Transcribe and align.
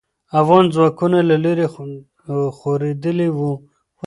افغان 0.39 0.65
ځواکونه 0.75 1.19
له 1.29 1.35
لرې 1.45 1.67
خورېدلې 2.57 3.29
وو. 3.37 3.53